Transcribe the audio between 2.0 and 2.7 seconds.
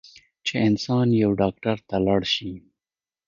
لاړشي